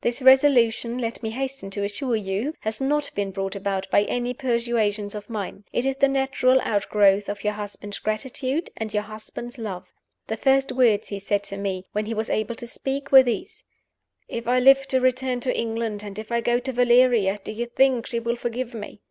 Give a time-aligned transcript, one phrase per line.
[0.00, 4.32] "This resolution, let me hasten to assure you, has not been brought about by any
[4.32, 5.64] persuasions of mine.
[5.74, 9.92] It is the natural outgrowth of your husband's gratitude and your husband's love.
[10.26, 13.62] The first words he said to me, when he was able to speak, were these:
[14.26, 17.66] 'If I live to return to England, and if I go to Valeria, do you
[17.66, 19.02] think she will forgive me?